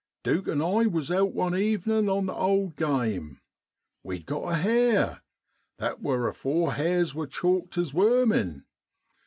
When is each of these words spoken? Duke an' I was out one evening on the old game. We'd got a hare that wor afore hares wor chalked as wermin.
Duke 0.23 0.47
an' 0.47 0.63
I 0.63 0.87
was 0.87 1.11
out 1.11 1.31
one 1.35 1.55
evening 1.55 2.09
on 2.09 2.25
the 2.25 2.33
old 2.33 2.75
game. 2.75 3.39
We'd 4.01 4.25
got 4.25 4.51
a 4.51 4.55
hare 4.55 5.21
that 5.77 5.99
wor 6.01 6.27
afore 6.27 6.73
hares 6.73 7.13
wor 7.13 7.27
chalked 7.27 7.77
as 7.77 7.93
wermin. 7.93 8.65